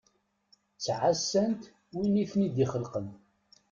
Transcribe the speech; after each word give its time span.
Ttɛasant 0.75 1.63
win 1.95 2.19
iten-id-ixelqen. 2.23 3.07